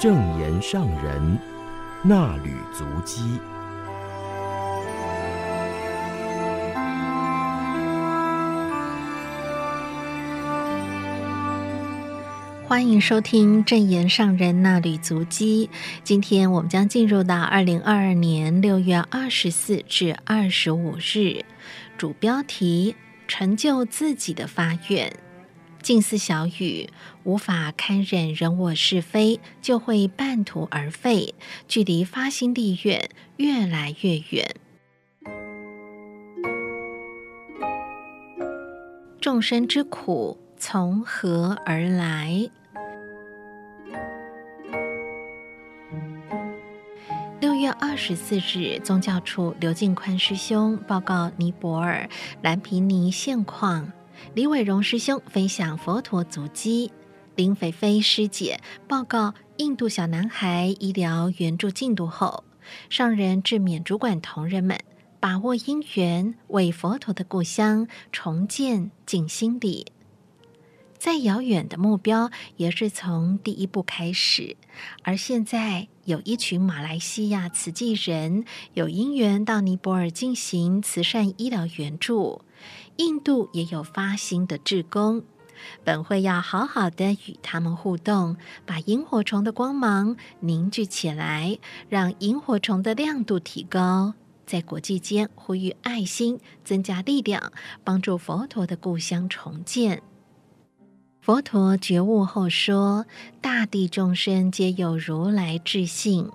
[0.00, 1.38] 正言上人
[2.02, 3.38] 纳履足迹。
[12.72, 15.68] 欢迎收听正言上人那旅足迹。
[16.02, 21.44] 今天我们将进入到二零二二年六月二十四至二十五日，
[21.98, 22.96] 主标题：
[23.28, 25.14] 成就自己的发愿。
[25.82, 26.88] 静思小雨，
[27.24, 31.34] 无法堪忍人我是非，就会半途而废，
[31.68, 34.56] 距离发心立愿越来越远。
[39.20, 42.48] 众生之苦从何而来？
[47.42, 52.08] 六月二十四日，宗教处刘进宽师兄报告尼泊尔
[52.40, 53.92] 蓝皮尼现况，
[54.32, 56.92] 李伟荣师兄分享佛陀足迹，
[57.34, 62.44] 林菲菲师姐报告印度小男孩医疗援助进度后，
[62.88, 64.78] 上人致勉主管同仁们
[65.18, 69.86] 把握因缘，为佛陀的故乡重建静心里。
[70.96, 74.56] 再遥远的目标，也是从第一步开始。
[75.02, 78.44] 而现在，有一群马来西亚慈济人
[78.74, 82.42] 有因缘到尼泊尔进行慈善医疗援助，
[82.96, 85.22] 印度也有发心的志工。
[85.84, 88.36] 本会要好好的与他们互动，
[88.66, 91.56] 把萤火虫的光芒凝聚起来，
[91.88, 97.52] 让萤火虫的亮度提高，在国际间呼吁爱心，增加力量，
[97.84, 100.02] 帮助佛陀的故乡重建。
[101.22, 103.06] 佛陀觉悟后说
[103.40, 106.32] ：“大地众生皆有如来智性。”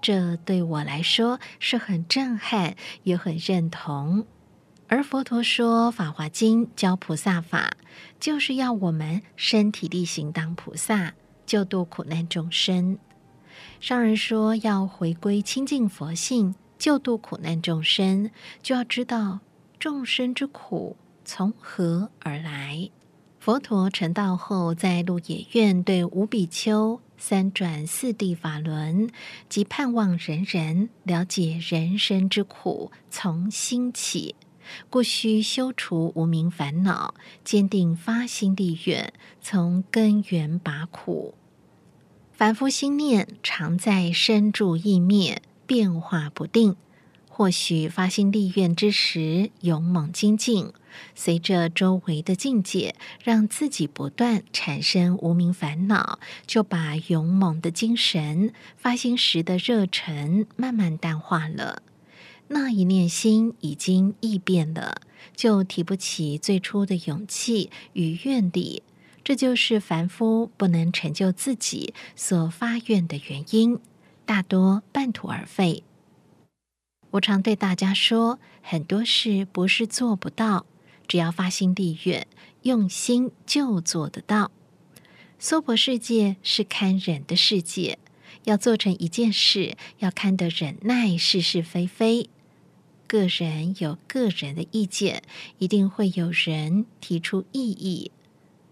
[0.00, 4.24] 这对我来说是很震撼，也很认同。
[4.86, 7.72] 而佛陀说《法华经》教菩萨法，
[8.20, 11.14] 就是要我们身体力行当菩萨，
[11.44, 12.96] 救度苦难众生。
[13.80, 18.30] 上人说要回归清净佛性，救度苦难众生，
[18.62, 19.40] 就要知道
[19.80, 22.88] 众生之苦从何而来。
[23.40, 29.08] 佛陀成道后，在鹿野苑对五比丘三转四谛法轮，
[29.48, 34.34] 即盼望人人了解人生之苦从心起，
[34.90, 37.14] 故须修除无明烦恼，
[37.44, 41.34] 坚定发心立愿，从根源拔苦。
[42.32, 46.76] 凡夫心念常在生住异灭，变化不定。
[47.38, 50.72] 或许发心立愿之时勇猛精进，
[51.14, 56.18] 随着周围的境界，让自己不断产生无明烦恼，
[56.48, 61.84] 就把勇猛的精神、发心时的热忱慢慢淡化了。
[62.48, 65.00] 那一念心已经异变了，
[65.36, 68.82] 就提不起最初的勇气与愿力。
[69.22, 73.78] 这就是凡夫不能成就自己所发愿的原因，
[74.26, 75.84] 大多半途而废。
[77.12, 80.66] 我常对大家说，很多事不是做不到，
[81.06, 82.26] 只要发心立愿，
[82.62, 84.50] 用心就做得到。
[85.38, 87.98] 娑婆世界是堪忍的世界，
[88.44, 92.28] 要做成一件事，要堪得忍耐是是非非。
[93.06, 95.22] 个人有个人的意见，
[95.56, 98.10] 一定会有人提出异议。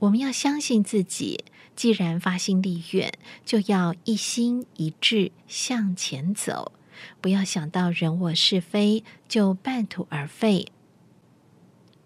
[0.01, 1.43] 我们要相信自己，
[1.75, 3.11] 既然发心立愿，
[3.47, 6.73] 就要一心一志向前走。
[7.21, 10.69] 不要想到人我是非就半途而废。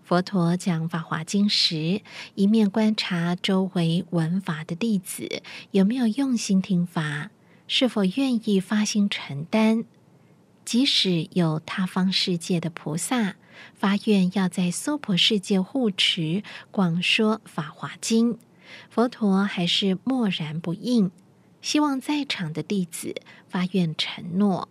[0.02, 2.02] 佛陀讲《法华经》时，
[2.34, 7.30] 一面观察周围闻法的弟子有没有用心听法，
[7.68, 9.84] 是否愿意发心承担。
[10.64, 13.36] 即使有他方世界的菩萨
[13.74, 18.34] 发愿要在娑婆世界护持广说《法华经》，
[18.88, 21.10] 佛陀还是默然不应。
[21.62, 23.14] 希望在场的弟子
[23.48, 24.68] 发愿承诺。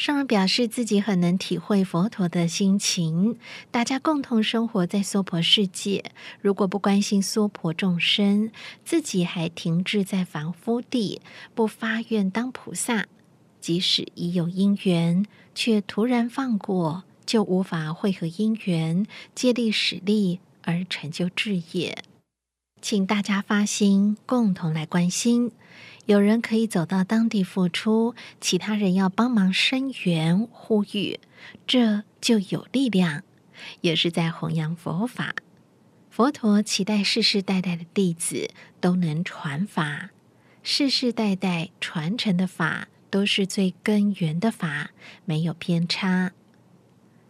[0.00, 3.36] 上人表示自己很能体会佛陀的心情，
[3.70, 8.50] 大家共同生活在娑婆世界，如果不关心娑婆众生，
[8.82, 11.20] 自己还停滞在凡夫地，
[11.54, 13.08] 不发愿当菩萨，
[13.60, 22.02] 即使已有因缘，却突然放过，就无法会合因缘，借力使力而成就智业。
[22.80, 25.52] 请大家发心，共同来关心。
[26.10, 31.20] 有人可以走到当地付出，其他人要帮忙声援呼吁，
[31.68, 33.22] 这就有力量，
[33.82, 35.36] 也是在弘扬佛法。
[36.10, 38.50] 佛陀期待世世代代的弟子
[38.80, 40.10] 都能传法，
[40.64, 44.90] 世世代代传承的法都是最根源的法，
[45.24, 46.32] 没有偏差。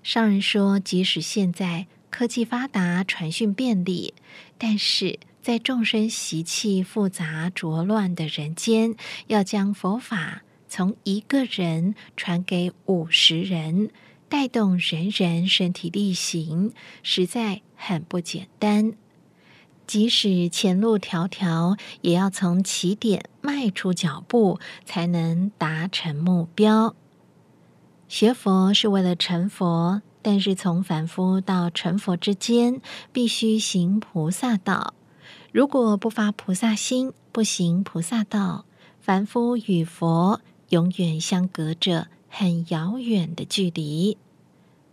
[0.02, 4.14] 上人说，即使现在科技发达，传讯便利，
[4.56, 5.18] 但是。
[5.42, 8.94] 在众生习气复杂浊乱的人间，
[9.28, 13.90] 要将佛法从一个人传给五十人，
[14.28, 16.72] 带动人人身体力行，
[17.02, 18.92] 实在很不简单。
[19.86, 26.94] 即使前路迢迢，也要从起点迈出脚步，才能达成目标。
[28.06, 32.80] 学佛是为了成佛，但是从凡夫到成佛之间，
[33.12, 34.94] 必须行菩萨道。
[35.52, 38.64] 如果不发菩萨心，不行菩萨道，
[39.00, 44.16] 凡夫与佛永远相隔着很遥远的距离。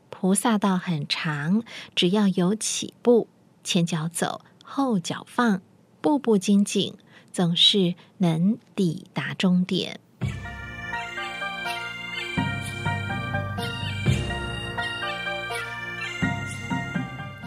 [0.10, 1.62] 菩萨道很长，
[1.94, 3.28] 只要有起步，
[3.64, 5.62] 前脚走，后脚放，
[6.02, 6.96] 步步精进，
[7.32, 10.00] 总是能抵达终点。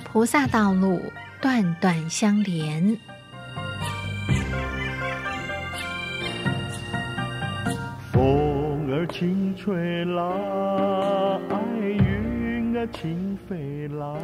[0.04, 1.02] 菩萨道路。
[1.40, 2.98] 段段相连，
[8.12, 10.22] 风儿轻吹来，
[11.80, 14.20] 云儿轻飞来。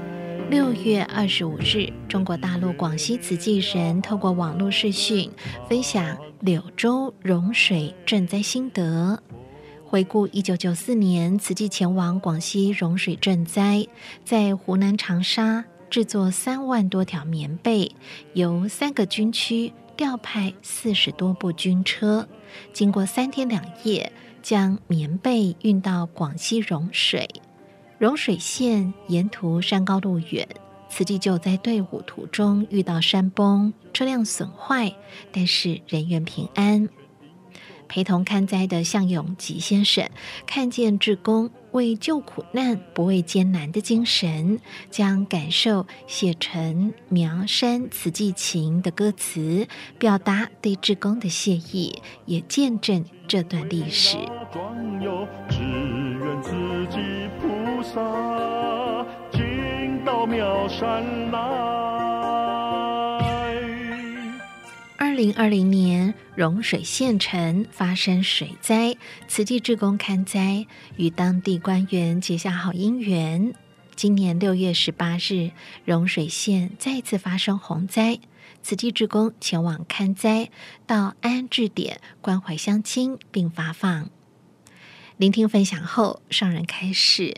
[0.51, 5.31] 六月二十五日，中国大陆广西慈济人透过网络视讯
[5.71, 9.23] 分享柳州融水赈灾心得，
[9.87, 13.87] 回顾一九九四年慈济前往广西融水赈灾，
[14.23, 15.64] 在湖南长沙。
[15.97, 17.90] 制作三万多条棉被，
[18.34, 22.28] 由三个军区调派四十多部军车，
[22.74, 27.26] 经过三天两夜，将棉被运到广西融水。
[27.97, 30.47] 融水县沿途山高路远，
[30.90, 34.94] 慈济救灾队伍途中遇到山崩，车辆损坏，
[35.32, 36.90] 但是人员平安。
[37.88, 40.11] 陪同勘灾的向永吉先生
[40.44, 44.59] 看见志工为救苦难不畏艰难的精神，
[44.91, 49.68] 将感受写成《苗山慈济情》的歌词，
[49.99, 54.16] 表达对志工的谢意，也见证这段历史。
[55.51, 55.61] 只
[56.18, 56.51] 愿自
[56.91, 56.97] 己
[57.39, 61.66] 菩萨进到苗山二
[65.17, 68.95] 零二零年，融水县城发生水灾，
[69.27, 73.55] 慈济志工勘灾，与当地官员结下好姻缘。
[73.95, 75.53] 今年六月十八日，
[75.87, 78.21] 融水县再次发生洪灾，
[78.62, 80.51] 慈济志工前往勘灾，
[80.87, 84.11] 到安置点关怀乡亲，并发放。
[85.17, 87.37] 聆听分享后，上人开始：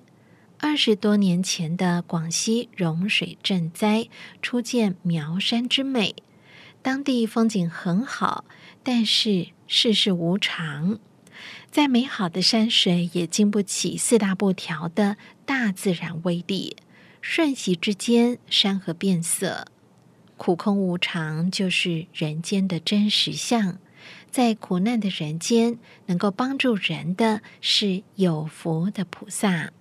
[0.58, 4.08] 二十多年前的广西融水赈灾，
[4.42, 6.16] 初见苗山之美。
[6.88, 8.46] 当地风景很好，
[8.82, 10.98] 但是世事无常，
[11.70, 16.78] 再美好的山水也经不起四大不调的大自然威力。
[17.20, 19.66] 瞬息之间，山河变色，
[20.38, 23.76] 苦空无常就是人间的真实相。
[24.30, 29.72] 在苦难的人间，能够帮助人的是有福的菩萨。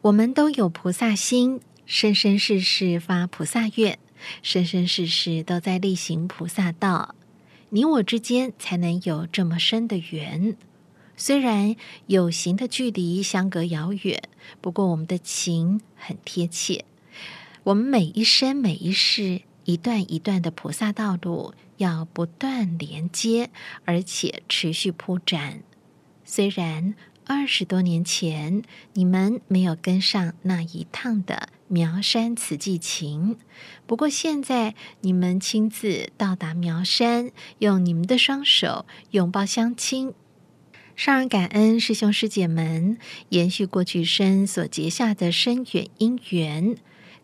[0.00, 4.00] 我们都有菩萨心，生生世世发菩萨愿。
[4.42, 7.14] 生生世世都在力行菩萨道，
[7.70, 10.56] 你我之间才能有这么深的缘。
[11.16, 14.22] 虽然有形的距离相隔遥远，
[14.60, 16.84] 不过我们的情很贴切。
[17.64, 23.50] 我们每一生每一世，一段一段的菩萨道路要不断连接，
[23.84, 25.62] 而且持续铺展。
[26.24, 26.94] 虽然
[27.26, 28.62] 二十多年前
[28.94, 31.48] 你们没有跟上那一趟的。
[31.68, 33.38] 苗山慈济情，
[33.88, 40.14] 不过现在你们亲自到达苗山，用你们的双手拥抱乡亲，
[40.94, 42.98] 上人感恩师兄师姐们
[43.30, 46.76] 延续过去生所结下的深远因缘，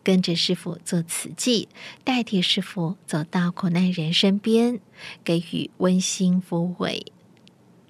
[0.03, 1.69] 跟着师父做慈济，
[2.03, 4.81] 代替师父走到苦难人身边，
[5.23, 7.05] 给予温馨抚慰。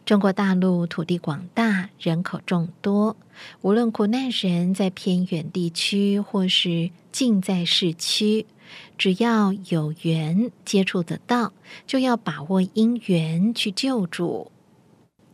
[0.05, 3.15] 中国大陆土地广大，人口众多，
[3.61, 8.45] 无论苦难人在偏远地区或是近在市区，
[8.97, 11.53] 只要有缘接触得到，
[11.87, 14.51] 就要把握因缘去救助。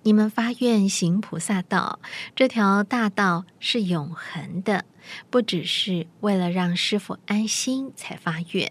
[0.03, 1.99] 你们发愿行菩萨道，
[2.36, 4.86] 这条大道是永恒的，
[5.32, 8.70] 不只是为了让师傅安心才发愿，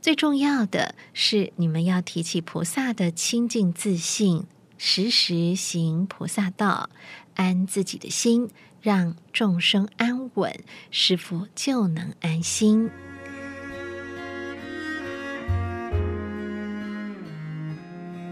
[0.00, 4.44] 最重要的是你们要提起菩萨的清净自信。
[4.78, 6.88] 时时行菩萨道，
[7.34, 8.48] 安自己的心，
[8.80, 10.54] 让众生安稳，
[10.92, 12.88] 师傅就能安心。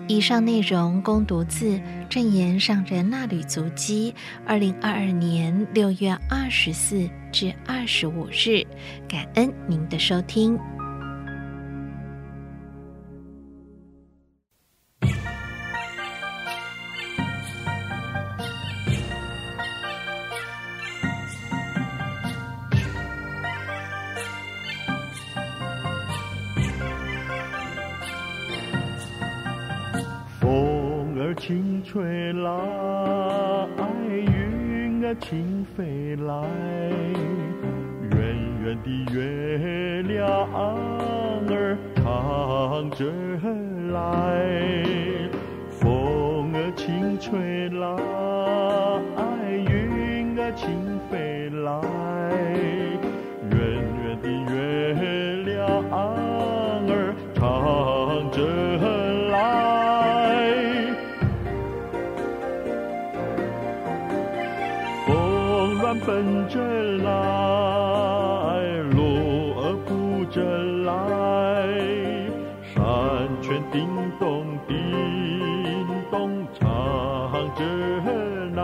[0.08, 4.14] 以上内容供读自证言上人衲履足迹，
[4.46, 8.64] 二零二二年六月二十四至二十五日，
[9.08, 10.56] 感恩您的收听。
[31.46, 32.50] 轻吹来，
[34.10, 36.42] 云儿轻飞来，
[38.10, 38.18] 圆
[38.64, 43.04] 圆的月亮儿唱着
[43.92, 44.02] 来，
[45.70, 47.86] 风儿轻吹来，
[49.70, 52.75] 云儿轻飞来。
[65.94, 66.60] 奔着
[67.04, 67.06] 来，
[68.90, 70.42] 锣儿扑着
[70.84, 70.92] 来，
[72.74, 72.82] 山
[73.40, 74.74] 泉叮咚叮
[76.10, 76.66] 咚唱
[77.54, 77.62] 着
[78.54, 78.60] 来，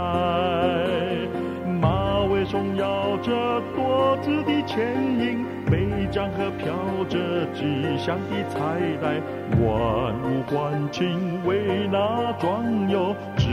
[1.80, 3.30] 马尾松摇着
[3.74, 6.74] 多姿的牵引，北江河飘
[7.08, 8.58] 着吉祥的彩
[9.00, 9.20] 带，
[9.60, 13.48] 万物欢庆为那壮游，只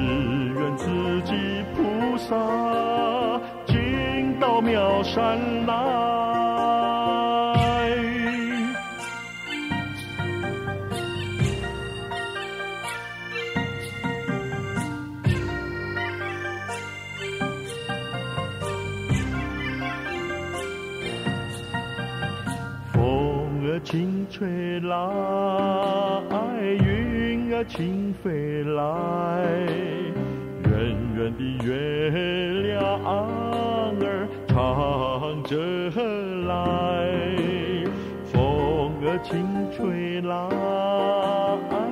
[0.55, 2.68] 愿自己菩萨。
[4.62, 5.74] 妙山来，
[22.91, 24.95] 风儿轻吹来，
[26.84, 28.84] 云儿轻飞来，
[30.66, 30.72] 圆
[31.16, 31.68] 圆的月
[32.76, 33.49] 亮。
[34.50, 35.56] 唱着
[36.47, 36.54] 来，
[38.26, 40.36] 风儿轻吹来，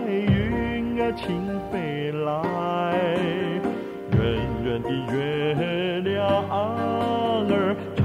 [0.10, 2.36] 云儿轻飞来，
[4.12, 4.18] 圆
[4.66, 5.22] 圆的月
[6.02, 6.18] 亮
[6.50, 8.04] 儿唱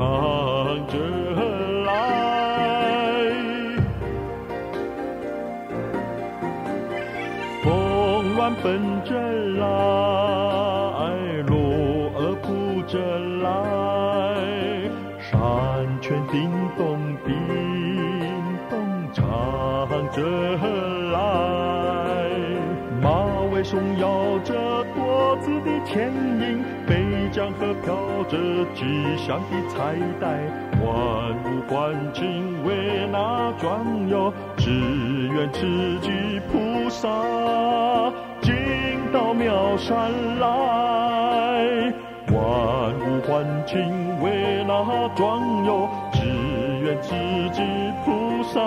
[25.93, 28.38] 牵引，北江河飘着
[28.74, 28.80] 吉
[29.18, 30.40] 祥的彩带，
[30.80, 30.88] 万
[31.45, 34.70] 物欢庆为那壮游，只
[35.34, 35.66] 愿慈
[36.01, 37.07] 济菩萨
[38.40, 38.55] 进
[39.12, 41.93] 到庙山来，
[42.32, 42.38] 万
[42.99, 43.78] 物欢庆
[44.22, 45.86] 为那壮游。
[47.01, 47.14] 慈
[47.53, 47.62] 济
[48.05, 48.61] 菩萨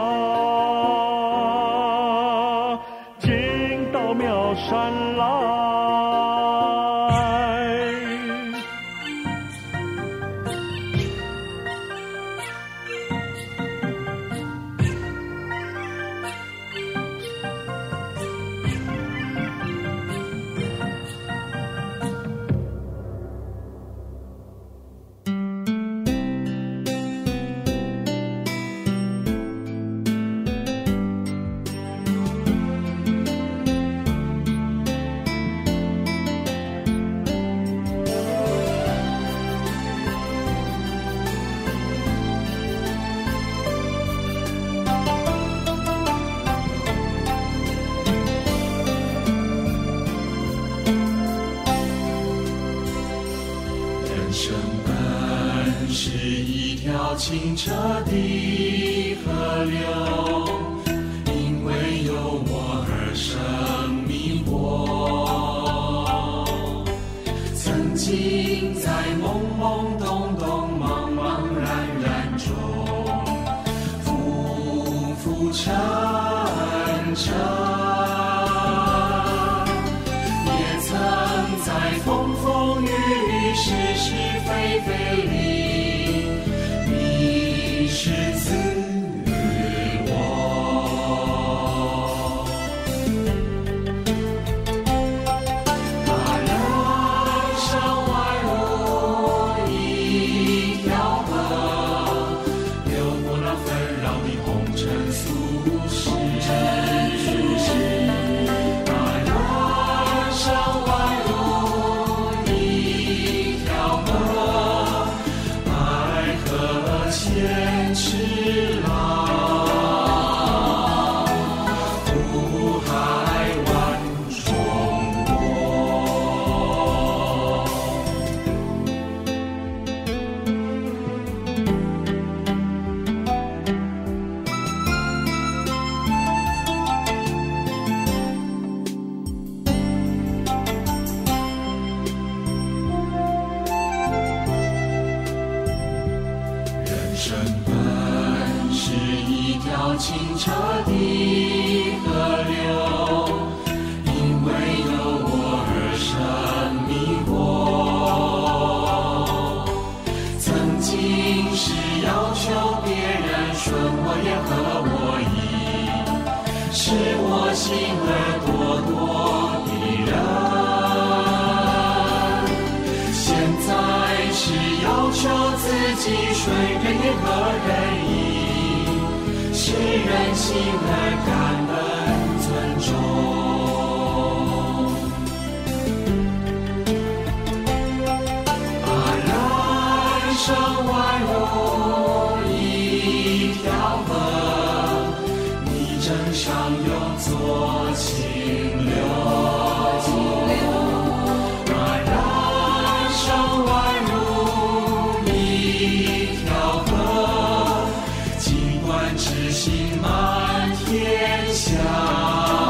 [208.88, 212.65] 万之心满天下。